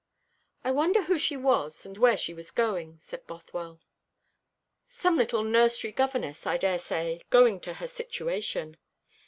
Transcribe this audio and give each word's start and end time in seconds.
"I 0.63 0.71
wonder 0.71 1.03
who 1.03 1.19
she 1.19 1.37
was, 1.37 1.85
and 1.85 1.95
where 1.95 2.17
she 2.17 2.33
was 2.33 2.49
going?" 2.49 2.97
said 2.97 3.27
Bothwell. 3.27 3.79
"Some 4.89 5.15
little 5.15 5.43
nursery 5.43 5.91
governess, 5.91 6.47
I 6.47 6.57
daresay, 6.57 7.19
going 7.29 7.59
to 7.59 7.75
her 7.75 7.87
situation." 7.87 8.77